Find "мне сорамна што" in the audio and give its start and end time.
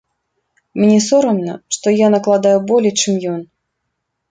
0.79-1.95